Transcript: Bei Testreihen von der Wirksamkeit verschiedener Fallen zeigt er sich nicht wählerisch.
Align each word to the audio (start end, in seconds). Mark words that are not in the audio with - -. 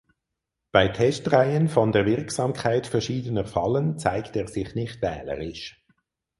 Bei 0.71 0.87
Testreihen 0.87 1.69
von 1.69 1.91
der 1.91 2.07
Wirksamkeit 2.07 2.87
verschiedener 2.87 3.45
Fallen 3.45 3.99
zeigt 3.99 4.35
er 4.35 4.47
sich 4.47 4.73
nicht 4.73 4.99
wählerisch. 5.03 5.79